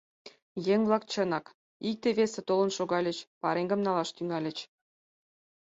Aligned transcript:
Еҥ-влак, 0.73 1.03
чынак, 1.11 1.45
икте, 1.89 2.09
весе 2.17 2.41
толын 2.49 2.71
шогальыч, 2.77 3.17
пареҥгым 3.41 3.81
налаш 3.83 4.09
тӱҥальыч. 4.15 4.57